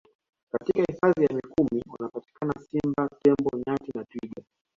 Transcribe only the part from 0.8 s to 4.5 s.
Hifadhi ya Mikumi wanapatikana Simba Tembo Nyati na Twiga